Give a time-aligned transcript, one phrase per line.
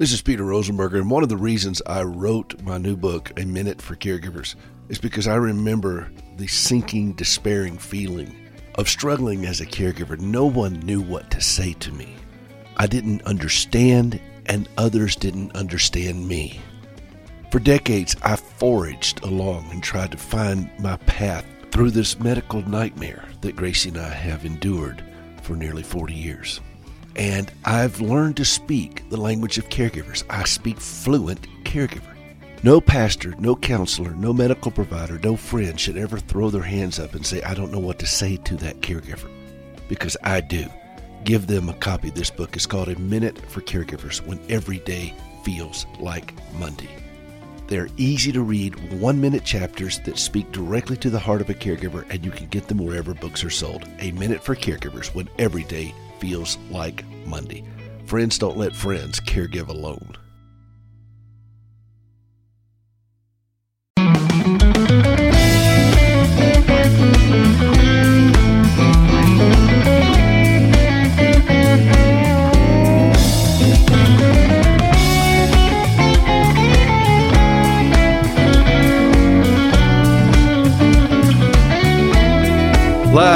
[0.00, 3.44] This is Peter Rosenberger, and one of the reasons I wrote my new book, A
[3.44, 4.54] Minute for Caregivers,
[4.88, 8.34] is because I remember the sinking, despairing feeling
[8.76, 10.18] of struggling as a caregiver.
[10.18, 12.16] No one knew what to say to me.
[12.78, 16.60] I didn't understand, and others didn't understand me.
[17.50, 23.28] For decades, I foraged along and tried to find my path through this medical nightmare
[23.42, 25.04] that Gracie and I have endured
[25.42, 26.62] for nearly 40 years.
[27.20, 30.24] And I've learned to speak the language of caregivers.
[30.30, 32.16] I speak fluent caregiver.
[32.62, 37.12] No pastor, no counselor, no medical provider, no friend should ever throw their hands up
[37.14, 39.30] and say, I don't know what to say to that caregiver.
[39.86, 40.64] Because I do.
[41.24, 42.56] Give them a copy of this book.
[42.56, 45.12] It's called A Minute for Caregivers When Every Day
[45.44, 46.88] Feels Like Monday.
[47.66, 51.54] They're easy to read, one minute chapters that speak directly to the heart of a
[51.54, 53.86] caregiver, and you can get them wherever books are sold.
[53.98, 57.64] A Minute for Caregivers When Every Day feels like Monday.
[58.06, 60.16] Friends don't let friends caregive alone.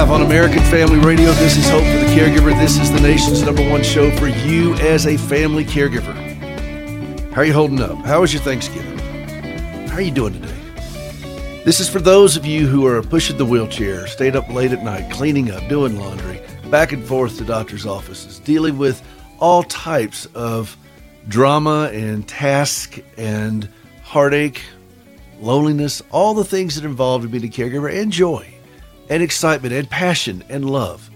[0.05, 2.55] Live on American Family Radio, this is Hope for the Caregiver.
[2.61, 6.13] This is the nation's number one show for you as a family caregiver.
[7.33, 7.97] How are you holding up?
[8.05, 8.99] How was your Thanksgiving?
[9.89, 11.63] How are you doing today?
[11.65, 14.85] This is for those of you who are pushing the wheelchair, stayed up late at
[14.85, 16.39] night, cleaning up, doing laundry,
[16.71, 19.03] back and forth to doctor's offices, dealing with
[19.41, 20.77] all types of
[21.29, 23.71] drama and task and
[24.03, 24.61] heartache,
[25.41, 28.54] loneliness, all the things that involve being a caregiver, and joy
[29.09, 31.11] and excitement and passion and love.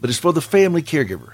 [0.00, 1.32] But it's for the family caregiver.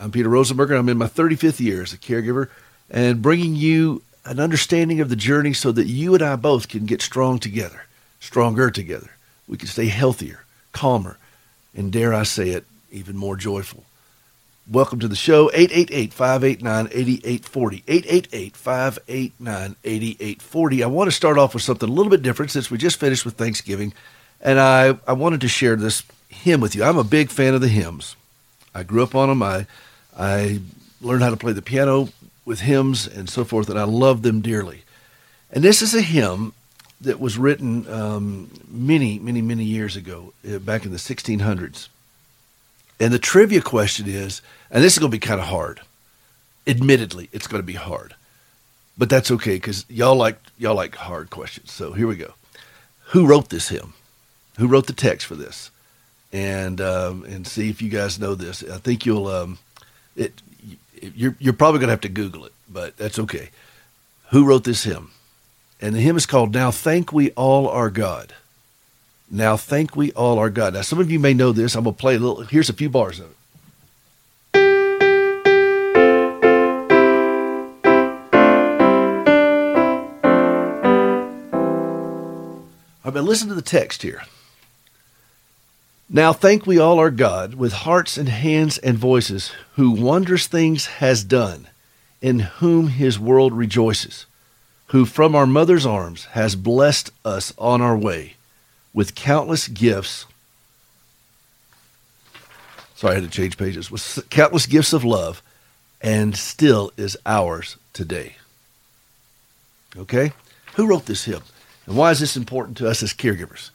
[0.00, 0.78] I'm Peter Rosenberger.
[0.78, 2.48] I'm in my 35th year as a caregiver
[2.90, 6.86] and bringing you an understanding of the journey so that you and I both can
[6.86, 7.84] get strong together,
[8.20, 9.10] stronger together.
[9.46, 11.18] We can stay healthier, calmer,
[11.76, 13.84] and dare I say it, even more joyful.
[14.70, 20.82] Welcome to the show, 888-589-8840, 888-589-8840.
[20.82, 23.26] I want to start off with something a little bit different since we just finished
[23.26, 23.92] with Thanksgiving.
[24.44, 26.84] And I, I wanted to share this hymn with you.
[26.84, 28.14] I'm a big fan of the hymns.
[28.74, 29.42] I grew up on them.
[29.42, 29.66] I,
[30.16, 30.60] I
[31.00, 32.10] learned how to play the piano
[32.44, 34.82] with hymns and so forth, and I love them dearly.
[35.50, 36.52] And this is a hymn
[37.00, 41.88] that was written um, many, many, many years ago, uh, back in the 1600s.
[43.00, 45.80] And the trivia question is, and this is going to be kind of hard.
[46.66, 48.14] Admittedly, it's going to be hard,
[48.96, 51.70] but that's okay because y'all like y'all like hard questions.
[51.70, 52.32] So here we go.
[53.08, 53.92] Who wrote this hymn?
[54.58, 55.70] Who wrote the text for this,
[56.32, 58.62] and um, and see if you guys know this.
[58.62, 59.58] I think you'll um,
[60.16, 60.40] it.
[61.00, 63.50] You're you're probably gonna have to Google it, but that's okay.
[64.30, 65.10] Who wrote this hymn?
[65.80, 68.34] And the hymn is called "Now Thank We All Our God."
[69.30, 70.74] Now thank we all our God.
[70.74, 71.74] Now some of you may know this.
[71.74, 72.42] I'm gonna play a little.
[72.42, 73.36] Here's a few bars of it.
[83.02, 84.22] All right, but listen to the text here.
[86.08, 90.86] Now thank we all our God with hearts and hands and voices, who wondrous things
[90.86, 91.68] has done,
[92.20, 94.26] in whom his world rejoices,
[94.88, 98.34] who from our mother's arms has blessed us on our way
[98.92, 100.26] with countless gifts.
[102.94, 103.90] Sorry, I had to change pages.
[103.90, 105.42] With countless gifts of love,
[106.00, 108.36] and still is ours today.
[109.96, 110.32] Okay?
[110.74, 111.42] Who wrote this hymn?
[111.86, 113.70] And why is this important to us as caregivers?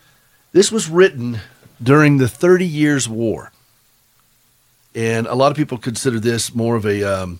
[0.51, 1.39] This was written
[1.81, 3.51] during the Thirty Years' War.
[4.95, 7.39] And a lot of people consider this more of a, um,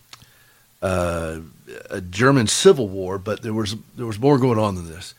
[0.81, 1.39] uh,
[1.89, 5.13] a German civil war, but there was, there was more going on than this.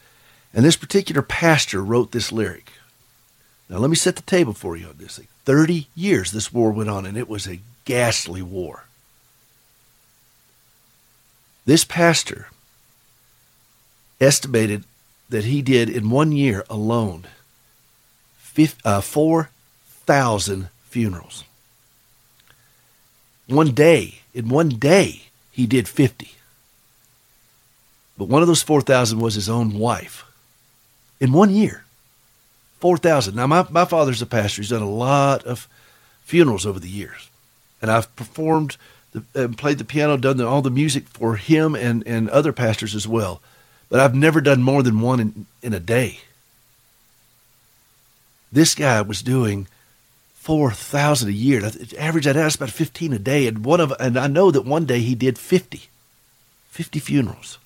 [0.55, 2.73] And this particular pastor wrote this lyric.
[3.69, 5.29] Now, let me set the table for you on this thing.
[5.45, 8.85] 30 years this war went on, and it was a ghastly war.
[11.67, 12.49] This pastor
[14.21, 14.85] estimated
[15.29, 17.27] that he did in one year alone
[18.85, 21.45] uh, 4,000 funerals.
[23.47, 26.33] One day, in one day, he did 50.
[28.17, 30.25] But one of those 4,000 was his own wife.
[31.21, 31.85] In one year,
[32.81, 33.35] 4,000.
[33.35, 34.63] Now, my, my father's a pastor.
[34.63, 35.69] He's done a lot of
[36.23, 37.29] funerals over the years.
[37.83, 38.77] And I've performed
[39.13, 42.53] the, and played the piano, done the, all the music for him and, and other
[42.53, 43.41] pastors as well.
[43.89, 46.21] But I've never done more than one in, in a day.
[48.53, 49.69] This guy was doing
[50.35, 51.63] four thousand a year.
[51.99, 53.47] Average that out, it's about fifteen a day.
[53.47, 55.83] And one of and I know that one day he did 50,
[56.71, 57.59] 50 funerals,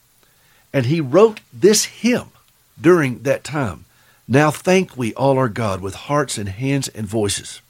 [0.72, 2.30] and he wrote this hymn
[2.80, 3.84] during that time.
[4.26, 7.60] Now thank we all our God with hearts and hands and voices,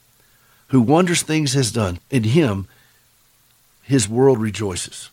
[0.69, 1.99] who wondrous things has done.
[2.09, 2.67] In him
[3.83, 5.09] his world rejoices.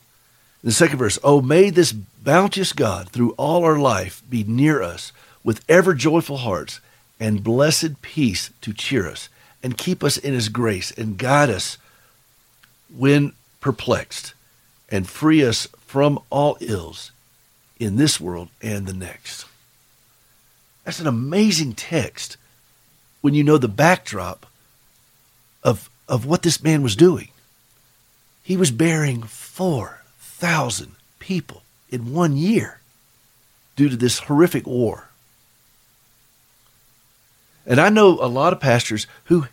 [0.64, 5.12] The second verse, Oh, may this bounteous God through all our life be near us
[5.44, 6.81] with ever joyful hearts
[7.23, 9.29] and blessed peace to cheer us
[9.63, 11.79] and keep us in his grace and guide us
[12.93, 14.35] when perplexed
[14.91, 17.13] and free us from all ills
[17.79, 19.47] in this world and the next.
[20.83, 22.39] That's an amazing text
[23.21, 24.47] when you know the backdrop
[25.63, 27.29] of, of what this man was doing.
[28.43, 32.81] He was burying 4,000 people in one year
[33.77, 35.12] due to this horrific war.
[37.67, 39.47] And I know a lot of pastors who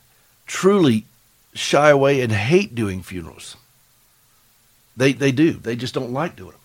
[0.48, 1.06] truly
[1.54, 3.56] shy away and hate doing funerals.
[4.98, 5.54] They, they do.
[5.54, 6.60] They just don't like doing them.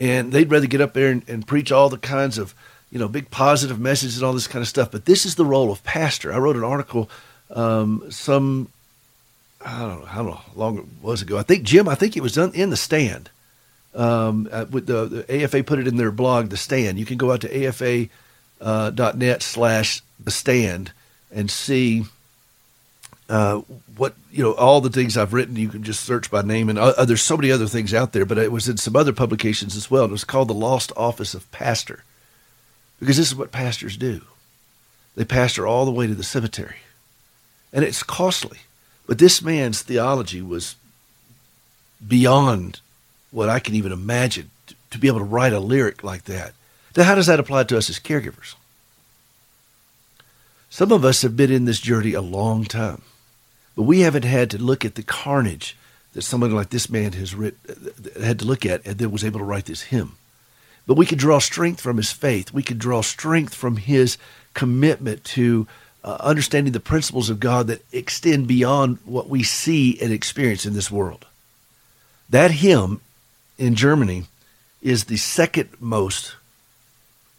[0.00, 2.54] And they'd rather get up there and, and preach all the kinds of,
[2.90, 4.90] you know, big positive messages and all this kind of stuff.
[4.90, 6.32] But this is the role of pastor.
[6.32, 7.10] I wrote an article
[7.50, 8.68] um, some,
[9.64, 11.36] I don't know how long it was ago.
[11.36, 13.28] I think, Jim, I think it was in the stand.
[13.94, 16.96] Um, with the, the, AFA put it in their blog, The Stand.
[16.98, 18.08] You can go out to afa.net
[18.60, 20.92] uh, slash The Stand
[21.32, 22.04] and see
[23.28, 23.60] uh,
[23.96, 25.56] what you know all the things I've written.
[25.56, 28.26] You can just search by name, and uh, there's so many other things out there.
[28.26, 30.04] But it was in some other publications as well.
[30.04, 32.02] It was called the Lost Office of Pastor,
[32.98, 34.22] because this is what pastors do.
[35.14, 36.78] They pastor all the way to the cemetery,
[37.72, 38.58] and it's costly.
[39.06, 40.76] But this man's theology was
[42.06, 42.80] beyond
[43.30, 46.52] what I can even imagine to, to be able to write a lyric like that.
[46.96, 48.54] Now, how does that apply to us as caregivers?
[50.68, 53.02] Some of us have been in this journey a long time,
[53.76, 55.76] but we haven't had to look at the carnage
[56.12, 57.56] that someone like this man has writ,
[58.20, 60.16] had to look at and then was able to write this hymn.
[60.86, 62.52] But we could draw strength from his faith.
[62.52, 64.18] We could draw strength from his
[64.54, 65.66] commitment to
[66.02, 70.72] uh, understanding the principles of God that extend beyond what we see and experience in
[70.72, 71.26] this world.
[72.28, 73.00] That hymn
[73.58, 74.24] in Germany
[74.82, 76.36] is the second most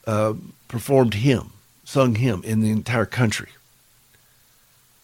[0.07, 0.33] uh,
[0.67, 1.51] performed hymn
[1.91, 3.49] sung hymn in the entire country.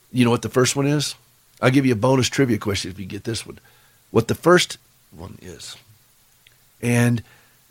[0.09, 1.15] You know what the first one is?
[1.61, 3.59] I'll give you a bonus trivia question if you get this one.
[4.09, 4.77] What the first
[5.11, 5.75] one is.
[6.81, 7.23] And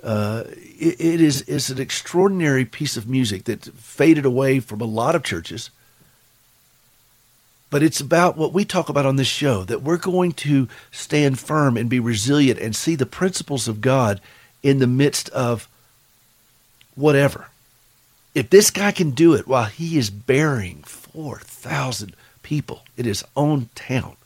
[0.05, 4.85] uh, it, it is it's an extraordinary piece of music that faded away from a
[4.85, 5.71] lot of churches.
[7.71, 11.39] But it's about what we talk about on this show that we're going to stand
[11.39, 14.21] firm and be resilient and see the principles of God
[14.63, 15.69] in the midst of
[16.97, 17.49] whatever.
[18.35, 23.71] If this guy can do it while he is burying 4,000 people in his own
[23.75, 24.17] town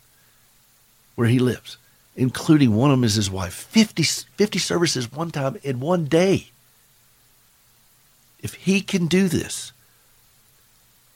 [1.14, 1.76] where he lives,
[2.16, 6.48] including one of them is his wife, 50, 50 services one time in one day.
[8.42, 9.72] If he can do this,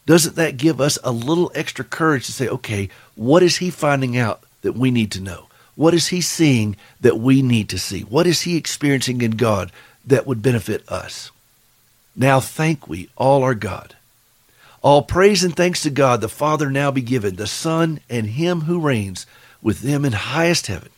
[0.07, 4.17] doesn't that give us a little extra courage to say, okay, what is he finding
[4.17, 5.47] out that we need to know?
[5.77, 8.03] What is he seeing that we need to see?
[8.03, 9.73] What is he experiencing in God
[10.07, 11.31] that would benefit us?
[12.17, 13.97] Now thank we all our God.
[14.83, 18.63] All praise and thanks to God the Father now be given, the Son, and Him
[18.63, 19.27] who reigns
[19.63, 20.91] with them in highest heaven,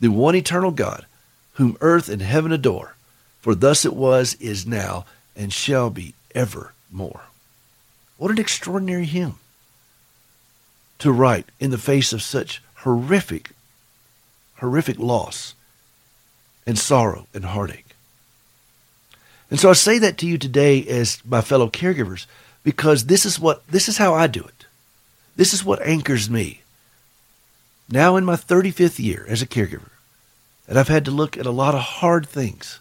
[0.00, 1.06] the one eternal God,
[1.54, 2.94] whom earth and heaven adore.
[3.40, 5.04] For thus it was, is now,
[5.34, 7.22] and shall be evermore.
[8.16, 9.34] What an extraordinary hymn
[11.00, 13.50] to write in the face of such horrific,
[14.58, 15.54] horrific loss
[16.64, 17.91] and sorrow and heartache.
[19.52, 22.24] And so I say that to you today as my fellow caregivers
[22.64, 24.64] because this is what this is how I do it.
[25.36, 26.62] This is what anchors me.
[27.86, 29.90] Now in my 35th year as a caregiver,
[30.66, 32.80] and I've had to look at a lot of hard things.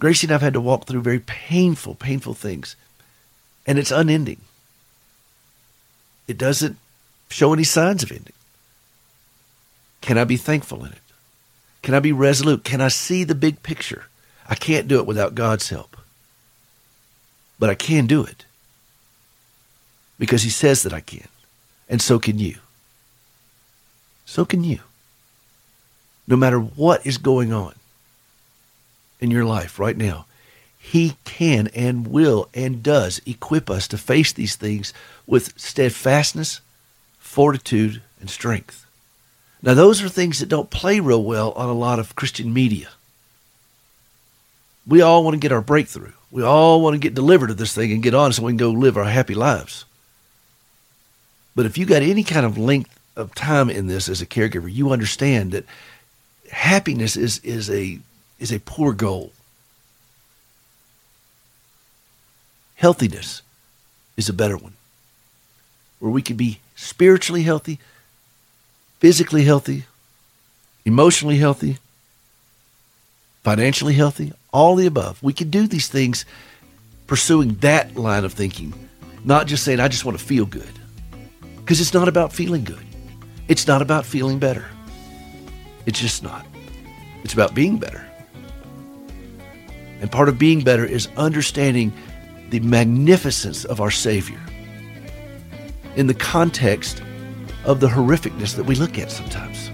[0.00, 2.74] Gracie and I've had to walk through very painful, painful things.
[3.64, 4.40] And it's unending.
[6.26, 6.76] It doesn't
[7.28, 8.32] show any signs of ending.
[10.00, 10.98] Can I be thankful in it?
[11.82, 12.64] Can I be resolute?
[12.64, 14.06] Can I see the big picture?
[14.52, 15.96] I can't do it without God's help.
[17.58, 18.44] But I can do it
[20.18, 21.26] because He says that I can.
[21.88, 22.56] And so can you.
[24.26, 24.80] So can you.
[26.28, 27.76] No matter what is going on
[29.20, 30.26] in your life right now,
[30.78, 34.92] He can and will and does equip us to face these things
[35.26, 36.60] with steadfastness,
[37.18, 38.84] fortitude, and strength.
[39.62, 42.90] Now, those are things that don't play real well on a lot of Christian media.
[44.86, 46.12] We all want to get our breakthrough.
[46.30, 48.56] We all want to get delivered of this thing and get on so we can
[48.56, 49.84] go live our happy lives.
[51.54, 54.72] But if you got any kind of length of time in this as a caregiver,
[54.72, 55.66] you understand that
[56.50, 57.98] happiness is, is a
[58.38, 59.30] is a poor goal.
[62.74, 63.42] Healthiness
[64.16, 64.74] is a better one.
[66.00, 67.78] Where we can be spiritually healthy,
[68.98, 69.84] physically healthy,
[70.84, 71.78] emotionally healthy,
[73.42, 75.22] financially healthy, all the above.
[75.22, 76.24] We can do these things
[77.06, 78.72] pursuing that line of thinking,
[79.24, 80.70] not just saying, I just want to feel good.
[81.56, 82.84] Because it's not about feeling good,
[83.48, 84.64] it's not about feeling better.
[85.86, 86.46] It's just not.
[87.24, 88.06] It's about being better.
[90.00, 91.92] And part of being better is understanding
[92.50, 94.40] the magnificence of our Savior
[95.96, 97.02] in the context
[97.64, 99.70] of the horrificness that we look at sometimes.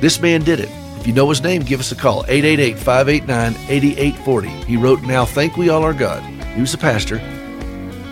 [0.00, 0.85] This man did it.
[1.06, 4.48] If you know his name, give us a call 888 589 8840.
[4.64, 6.20] He wrote, Now Thank We All Our God.
[6.46, 7.18] He was a pastor.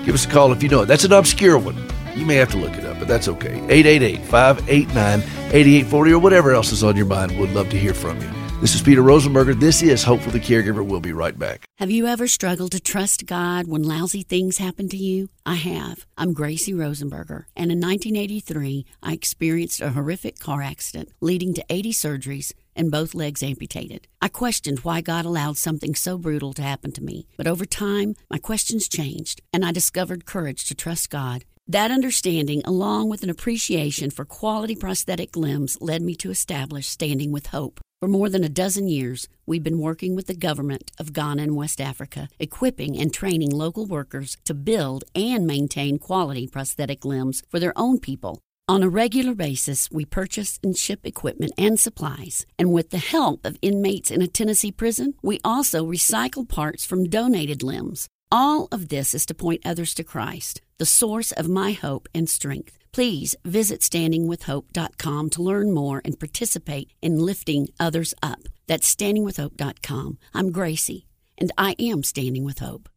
[0.04, 0.86] Give us a call if you know it.
[0.86, 1.76] That's an obscure one.
[2.14, 3.56] You may have to look it up, but that's okay.
[3.68, 7.36] 888 589 8840 or whatever else is on your mind.
[7.36, 8.30] We'd love to hear from you.
[8.60, 9.58] This is Peter Rosenberger.
[9.58, 10.86] This is Hope for the Caregiver.
[10.86, 11.64] We'll be right back.
[11.78, 15.30] Have you ever struggled to trust God when lousy things happen to you?
[15.44, 16.06] I have.
[16.16, 21.92] I'm Gracie Rosenberger, and in 1983, I experienced a horrific car accident leading to 80
[21.92, 24.08] surgeries and both legs amputated.
[24.20, 28.14] I questioned why God allowed something so brutal to happen to me, but over time,
[28.30, 31.44] my questions changed, and I discovered courage to trust God.
[31.66, 37.32] That understanding, along with an appreciation for quality prosthetic limbs, led me to establish Standing
[37.32, 37.80] with Hope.
[38.00, 41.56] For more than a dozen years, we've been working with the government of Ghana and
[41.56, 47.58] West Africa, equipping and training local workers to build and maintain quality prosthetic limbs for
[47.58, 48.42] their own people.
[48.66, 52.46] On a regular basis, we purchase and ship equipment and supplies.
[52.58, 57.10] And with the help of inmates in a Tennessee prison, we also recycle parts from
[57.10, 58.08] donated limbs.
[58.32, 62.26] All of this is to point others to Christ, the source of my hope and
[62.26, 62.78] strength.
[62.90, 68.48] Please visit standingwithhope.com to learn more and participate in lifting others up.
[68.66, 70.16] That's standingwithhope.com.
[70.32, 71.06] I'm Gracie,
[71.36, 72.88] and I am Standing with Hope.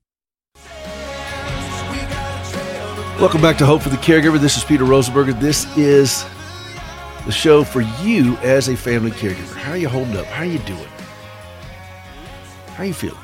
[3.19, 4.39] Welcome back to Hope for the Caregiver.
[4.39, 5.39] This is Peter Rosenberger.
[5.39, 6.23] This is
[7.25, 9.55] the show for you as a family caregiver.
[9.55, 10.27] How are you holding up?
[10.27, 10.87] How are you doing?
[12.75, 13.17] How are you feeling?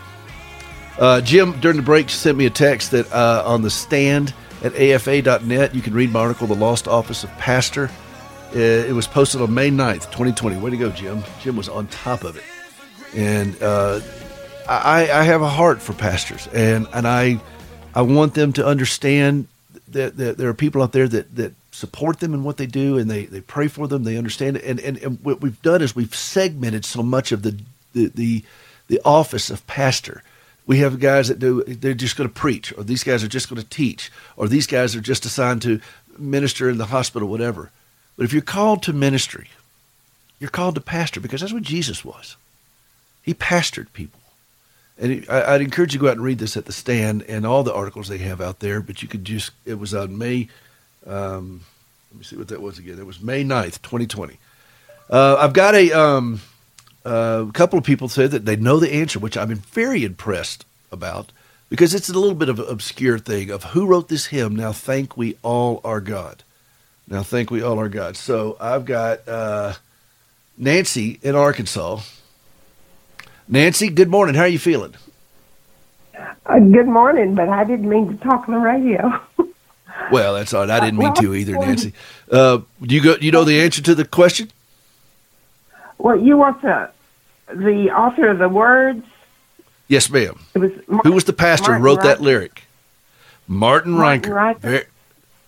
[0.98, 4.34] Uh, Jim, during the break, sent me a text that uh, on the stand
[4.64, 5.76] at afa.net.
[5.76, 7.92] You can read my article, The Lost Office of Pastor.
[8.56, 10.58] Uh, it was posted on May 9th, 2020.
[10.58, 11.24] Way to go, Jim.
[11.40, 12.44] Jim was on top of it.
[13.16, 14.02] And uh,
[14.68, 17.40] I, I have a heart for pastors, and, and I,
[17.94, 19.50] I want them to understand
[19.90, 22.98] that, that there are people out there that, that support them in what they do,
[22.98, 24.64] and they, they pray for them, they understand it.
[24.64, 27.60] And, and, and what we've done is we've segmented so much of the,
[27.94, 28.44] the, the,
[28.88, 30.24] the office of pastor.
[30.66, 33.50] We have guys that do they're just going to preach or these guys are just
[33.50, 35.82] going to teach or these guys are just assigned to
[36.18, 37.70] minister in the hospital whatever.
[38.16, 39.50] But if you're called to ministry
[40.40, 42.38] you're called to pastor because that's what jesus was.
[43.24, 44.22] He pastored people
[44.98, 47.46] and I, would encourage you to go out and read this at the stand and
[47.46, 50.48] all the articles they have out there but you could just it was on may
[51.06, 51.62] um,
[52.12, 54.38] let me see what that was again it was may 9th 2020
[55.10, 56.42] uh, i've got a um,
[57.06, 60.66] uh, couple of people said that they know the answer, which I've been very impressed
[60.92, 61.32] about
[61.70, 64.56] because it's a little bit of an obscure thing of who wrote this hymn.
[64.56, 66.44] Now thank we all our God.
[67.08, 68.16] Now thank we all our God.
[68.16, 69.74] So I've got uh,
[70.58, 72.02] Nancy in Arkansas.
[73.48, 74.36] Nancy, good morning.
[74.36, 74.96] How are you feeling?
[76.46, 79.20] Uh, good morning, but I didn't mean to talk on the radio.
[80.12, 80.70] well, that's all right.
[80.70, 81.94] I didn't mean to either, Nancy.
[82.32, 83.16] Uh, do you go?
[83.20, 84.52] You know the answer to the question?
[85.98, 86.90] Well, you want the
[87.48, 89.06] the author of the words?
[89.88, 90.40] Yes, ma'am.
[90.54, 90.72] It was
[91.04, 92.64] Who was the pastor Martin who wrote that lyric?
[93.48, 94.60] Martin, Martin Riker.
[94.60, 94.86] Very,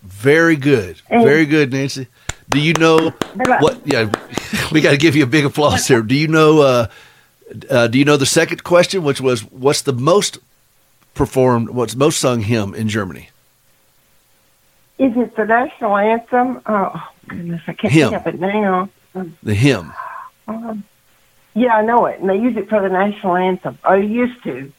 [0.03, 1.01] very good.
[1.09, 2.07] And, very good, Nancy.
[2.49, 3.11] Do you know
[3.59, 3.81] what?
[3.85, 4.11] Yeah,
[4.71, 6.01] we got to give you a big applause here.
[6.01, 6.61] Do you know?
[6.61, 6.87] Uh,
[7.69, 10.39] uh, do you know the second question, which was what's the most
[11.13, 13.29] performed, what's most sung hymn in Germany?
[14.97, 16.61] Is it the national anthem?
[16.65, 18.09] Oh goodness, I can't hymn.
[18.11, 18.89] think of it now.
[19.43, 19.93] The hymn.
[20.47, 20.83] Um,
[21.53, 23.77] yeah, I know it, and they use it for the national anthem.
[23.83, 24.71] I used to.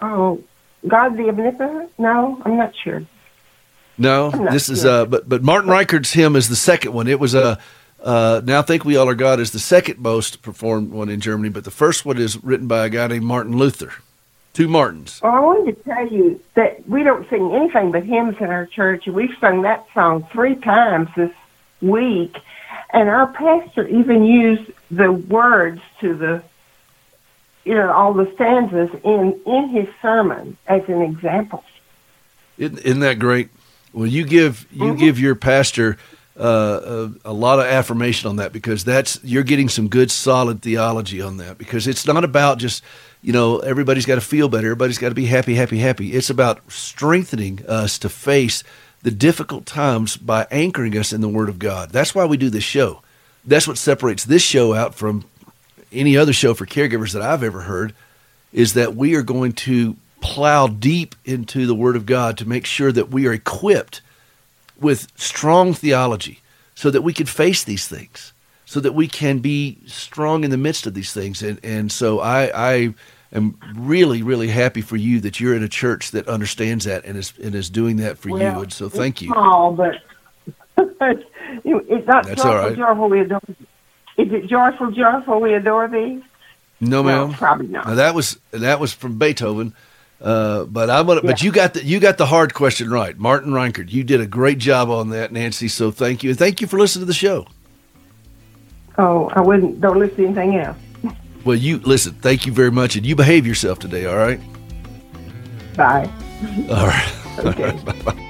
[0.00, 0.42] Oh,
[0.86, 1.90] God the Omnipotent?
[1.98, 3.02] No, I'm not sure.
[3.96, 4.74] No, this sure.
[4.74, 7.08] is uh, but but Martin Rinkart's hymn is the second one.
[7.08, 7.58] It was a.
[8.08, 11.50] Uh, now think we all are God is the second most performed one in Germany,
[11.50, 13.92] but the first one is written by a guy named Martin Luther.
[14.54, 15.20] Two Martins.
[15.22, 18.64] Well, I wanted to tell you that we don't sing anything but hymns in our
[18.64, 21.30] church, and we've sung that song three times this
[21.82, 22.38] week.
[22.94, 26.42] And our pastor even used the words to the,
[27.66, 31.62] you know, all the stanzas in, in his sermon as an example.
[32.56, 33.50] Isn't, isn't that great?
[33.92, 34.98] Well, you give you mm-hmm.
[34.98, 35.98] give your pastor
[36.38, 40.62] uh, a, a, lot of affirmation on that because that's you're getting some good solid
[40.62, 42.82] theology on that because it's not about just
[43.22, 46.12] you know everybody's got to feel better, everybody's got to be happy, happy, happy.
[46.12, 48.62] It's about strengthening us to face
[49.02, 51.90] the difficult times by anchoring us in the Word of God.
[51.90, 53.02] That's why we do this show.
[53.44, 55.24] That's what separates this show out from
[55.92, 57.94] any other show for caregivers that I've ever heard.
[58.52, 62.64] Is that we are going to plow deep into the Word of God to make
[62.64, 64.00] sure that we are equipped
[64.80, 66.40] with strong theology
[66.74, 68.32] so that we can face these things,
[68.64, 71.42] so that we can be strong in the midst of these things.
[71.42, 72.94] And, and so I, I
[73.32, 77.18] am really, really happy for you that you're in a church that understands that and
[77.18, 78.62] is, and is doing that for well, you.
[78.62, 79.28] And so thank you.
[79.28, 79.96] Small, but
[80.76, 82.76] it's not That's joyful, all right.
[82.76, 83.40] joyful, we adore
[84.16, 86.22] Is it joyful, joyful, we adore thee?
[86.80, 87.30] No, ma'am.
[87.30, 87.86] No, probably not.
[87.86, 89.74] Now, that was that was from Beethoven.
[90.20, 91.20] Uh, but I'm gonna.
[91.22, 91.30] Yeah.
[91.30, 93.92] But you got the you got the hard question right, Martin Rinkart.
[93.92, 95.68] You did a great job on that, Nancy.
[95.68, 97.46] So thank you, and thank you for listening to the show.
[98.98, 99.80] Oh, I wouldn't.
[99.80, 100.76] Don't listen to anything else.
[101.44, 102.14] well, you listen.
[102.14, 104.06] Thank you very much, and you behave yourself today.
[104.06, 104.40] All right.
[105.76, 106.10] Bye.
[106.70, 107.14] All right.
[107.38, 107.70] Okay.
[107.84, 108.24] bye bye.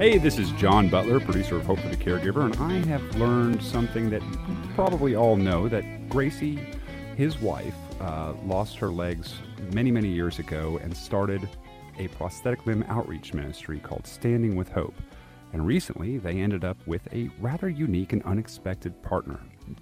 [0.00, 3.62] Hey, this is John Butler, producer of Hope for the Caregiver, and I have learned
[3.62, 4.38] something that you
[4.74, 6.58] probably all know that Gracie,
[7.18, 9.34] his wife, uh, lost her legs
[9.74, 11.46] many, many years ago and started
[11.98, 14.94] a prosthetic limb outreach ministry called Standing with Hope.
[15.52, 19.38] And recently, they ended up with a rather unique and unexpected partner.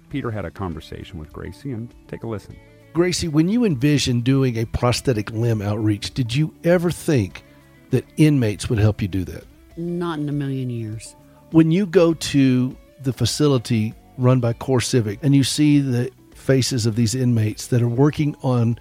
[0.09, 2.57] Peter had a conversation with Gracie, and take a listen.
[2.91, 7.45] Gracie, when you envisioned doing a prosthetic limb outreach, did you ever think
[7.91, 9.45] that inmates would help you do that?
[9.79, 11.15] Not in a million years.
[11.51, 16.85] When you go to the facility run by Core Civic and you see the faces
[16.85, 18.77] of these inmates that are working on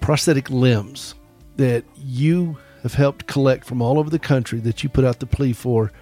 [0.00, 1.14] prosthetic limbs
[1.56, 5.26] that you have helped collect from all over the country that you put out the
[5.26, 5.92] plea for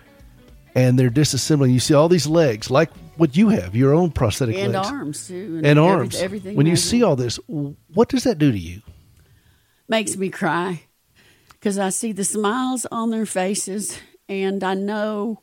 [0.75, 1.73] and they're disassembling.
[1.73, 4.65] You see all these legs, like what you have, your own prosthetic legs.
[4.67, 4.89] and legs.
[4.89, 6.17] arms too, and, and arms.
[6.17, 6.55] Everything.
[6.55, 8.83] When you see all this, what does that do to you?
[9.89, 10.83] Makes me cry
[11.49, 15.43] because I see the smiles on their faces and I know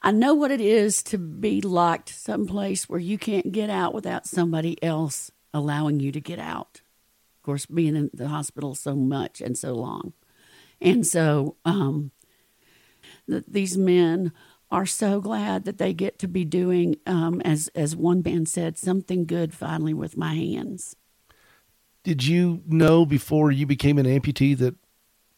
[0.00, 4.26] I know what it is to be locked someplace where you can't get out without
[4.26, 6.82] somebody else allowing you to get out.
[7.38, 10.12] Of course, being in the hospital so much and so long.
[10.80, 12.12] And so um,
[13.28, 14.32] th- these men
[14.70, 18.78] are so glad that they get to be doing, um, as, as one man said,
[18.78, 20.94] something good finally with my hands.
[22.04, 24.76] Did you know before you became an amputee that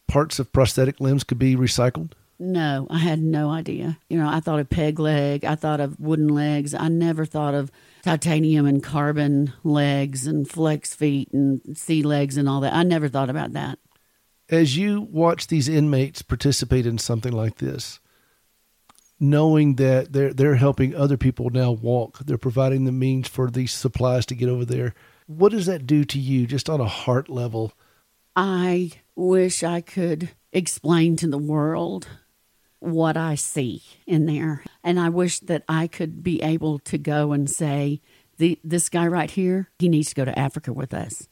[0.06, 2.12] parts of prosthetic limbs could be recycled?
[2.42, 3.98] No, I had no idea.
[4.08, 6.72] You know, I thought of peg leg, I thought of wooden legs.
[6.72, 7.70] I never thought of
[8.02, 12.72] titanium and carbon legs and flex feet and sea legs and all that.
[12.72, 13.78] I never thought about that.
[14.48, 18.00] As you watch these inmates participate in something like this,
[19.20, 23.70] knowing that they're they're helping other people now walk, they're providing the means for these
[23.72, 24.94] supplies to get over there.
[25.26, 27.74] What does that do to you just on a heart level?
[28.34, 32.08] I wish I could explain to the world
[32.80, 34.64] what I see in there.
[34.82, 38.00] And I wish that I could be able to go and say,
[38.38, 41.28] the, this guy right here, he needs to go to Africa with us.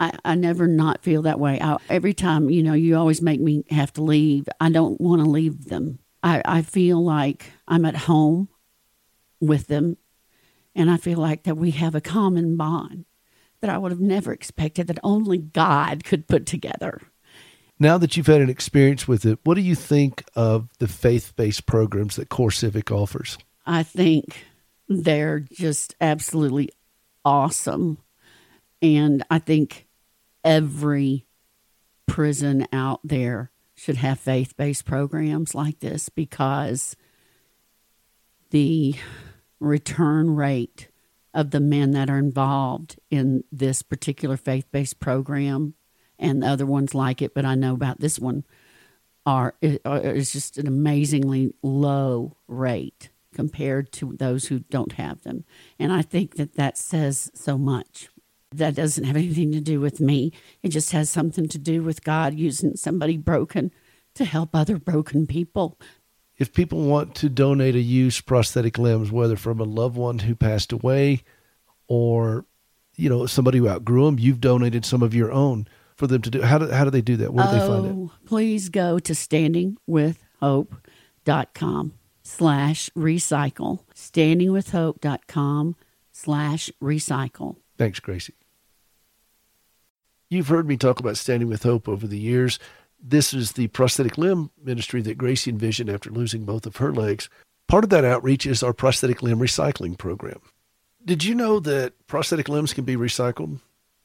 [0.00, 1.60] I, I never not feel that way.
[1.60, 4.48] I, every time, you know, you always make me have to leave.
[4.60, 6.00] I don't want to leave them.
[6.22, 8.48] I, I feel like I'm at home
[9.40, 9.96] with them,
[10.74, 13.04] and I feel like that we have a common bond
[13.60, 17.00] that I would have never expected that only God could put together
[17.80, 21.34] now that you've had an experience with it, what do you think of the faith
[21.34, 23.38] based programs that Core Civic offers?
[23.66, 24.44] I think
[24.86, 26.68] they're just absolutely
[27.24, 27.98] awesome.
[28.82, 29.88] And I think
[30.44, 31.26] every
[32.06, 36.96] prison out there should have faith based programs like this because
[38.50, 38.94] the
[39.58, 40.88] return rate
[41.32, 45.74] of the men that are involved in this particular faith based program
[46.20, 48.44] and the other ones like it, but I know about this one
[49.26, 55.44] are uh, is just an amazingly low rate compared to those who don't have them.
[55.78, 58.08] And I think that that says so much.
[58.52, 60.32] That doesn't have anything to do with me.
[60.62, 63.70] It just has something to do with God using somebody broken
[64.14, 65.78] to help other broken people.
[66.36, 70.34] If people want to donate a used prosthetic limbs, whether from a loved one who
[70.34, 71.22] passed away
[71.86, 72.44] or
[72.96, 75.68] you know somebody who outgrew them, you've donated some of your own
[76.00, 76.42] for them to do?
[76.42, 77.32] How do, how do they do that?
[77.32, 77.92] Where do oh, they find it?
[77.92, 83.80] Oh, please go to standingwithhope.com slash recycle.
[83.94, 85.76] Standingwithhope.com
[86.10, 87.56] slash recycle.
[87.76, 88.34] Thanks, Gracie.
[90.30, 92.58] You've heard me talk about Standing with Hope over the years.
[93.02, 97.28] This is the prosthetic limb ministry that Gracie envisioned after losing both of her legs.
[97.68, 100.40] Part of that outreach is our prosthetic limb recycling program.
[101.04, 103.60] Did you know that prosthetic limbs can be recycled?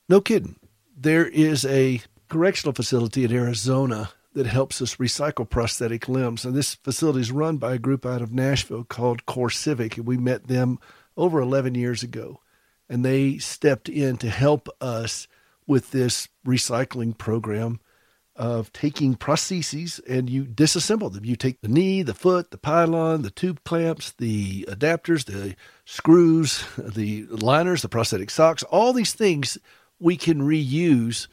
[0.10, 0.58] No kidding.
[0.96, 6.46] There is a correctional facility in Arizona that helps us recycle prosthetic limbs.
[6.46, 9.98] And this facility is run by a group out of Nashville called Core Civic.
[9.98, 10.80] And we met them
[11.18, 12.42] over 11 years ago.
[12.88, 15.28] And they stepped in to help us
[15.68, 17.80] with this recycling program
[18.36, 21.24] of taking prostheses and you disassemble them.
[21.24, 25.56] You take the knee, the foot, the pylon, the tube clamps, the adapters, the
[25.86, 29.58] screws, the liners, the prosthetic socks, all these things
[30.00, 31.28] we can reuse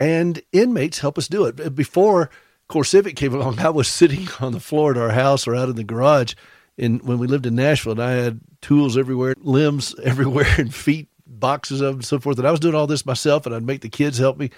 [0.00, 1.74] and inmates help us do it.
[1.74, 2.30] Before
[2.68, 5.68] Core Civic came along, I was sitting on the floor at our house or out
[5.68, 6.34] in the garage
[6.76, 11.08] in when we lived in Nashville and I had tools everywhere, limbs everywhere and feet
[11.26, 12.38] boxes of them and so forth.
[12.38, 14.50] And I was doing all this myself and I'd make the kids help me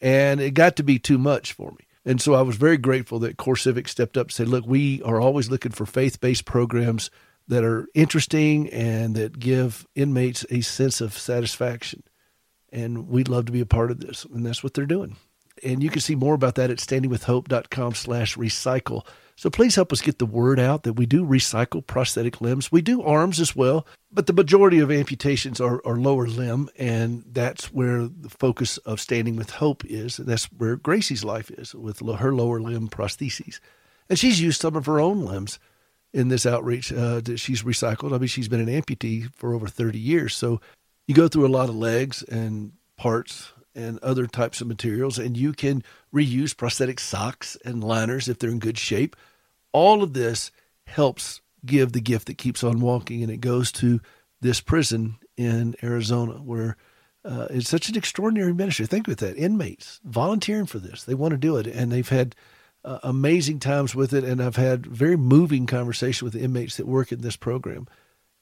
[0.00, 1.86] and it got to be too much for me.
[2.04, 5.00] And so I was very grateful that Core Civic stepped up and said, look, we
[5.02, 7.10] are always looking for faith based programs
[7.48, 12.02] that are interesting and that give inmates a sense of satisfaction.
[12.72, 14.24] And we'd love to be a part of this.
[14.24, 15.16] And that's what they're doing.
[15.62, 19.06] And you can see more about that at standingwithhope.com slash recycle.
[19.36, 22.70] So please help us get the word out that we do recycle prosthetic limbs.
[22.70, 27.24] We do arms as well, but the majority of amputations are, are lower limb, and
[27.26, 30.18] that's where the focus of Standing with Hope is.
[30.18, 33.58] And That's where Gracie's life is with her lower limb prostheses.
[34.08, 35.58] And she's used some of her own limbs
[36.12, 38.14] in this outreach uh, that she's recycled.
[38.14, 40.36] I mean, she's been an amputee for over 30 years.
[40.36, 40.60] So
[41.06, 45.36] you go through a lot of legs and parts and other types of materials, and
[45.36, 45.82] you can
[46.14, 49.16] reuse prosthetic socks and liners if they're in good shape.
[49.72, 50.50] All of this
[50.86, 54.00] helps give the gift that keeps on walking, and it goes to
[54.40, 56.76] this prison in Arizona where
[57.24, 58.84] uh, it's such an extraordinary ministry.
[58.84, 62.34] Think with that inmates volunteering for this, they want to do it, and they've had
[62.84, 64.24] uh, amazing times with it.
[64.24, 67.86] And I've had very moving conversation with the inmates that work in this program.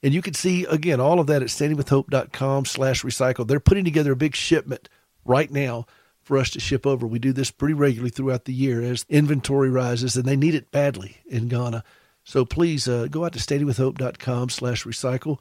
[0.02, 3.46] And you can see again all of that at standingwithhope.com slash recycle.
[3.46, 4.88] They're putting together a big shipment
[5.24, 5.86] right now
[6.22, 7.06] for us to ship over.
[7.06, 10.70] We do this pretty regularly throughout the year as inventory rises, and they need it
[10.70, 11.84] badly in Ghana.
[12.24, 15.38] So please uh, go out to standingwithhope.com slash recycle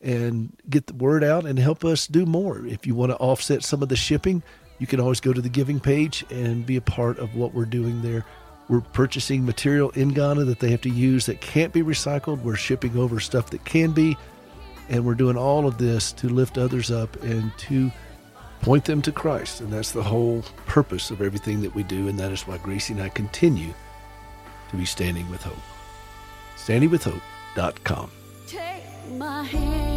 [0.00, 2.64] and get the word out and help us do more.
[2.66, 4.42] If you want to offset some of the shipping,
[4.78, 7.64] you can always go to the giving page and be a part of what we're
[7.64, 8.24] doing there.
[8.68, 12.42] We're purchasing material in Ghana that they have to use that can't be recycled.
[12.42, 14.16] We're shipping over stuff that can be.
[14.90, 17.90] And we're doing all of this to lift others up and to
[18.60, 19.60] point them to Christ.
[19.60, 22.08] And that's the whole purpose of everything that we do.
[22.08, 23.72] And that is why Gracie and I continue
[24.70, 25.56] to be standing with hope.
[26.56, 28.10] Standingwithhope.com.
[28.46, 29.87] Take my hand.